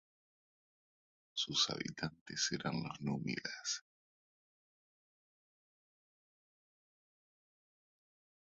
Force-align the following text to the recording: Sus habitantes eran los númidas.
Sus 1.35 1.69
habitantes 1.69 2.49
eran 2.53 2.81
los 2.81 2.99
númidas. 3.01 3.83